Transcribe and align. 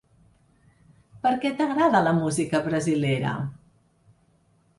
Per 1.27 1.33
què 1.43 1.51
t’agrada 1.59 2.01
la 2.07 2.15
música 2.21 2.63
brasilera? 2.69 3.35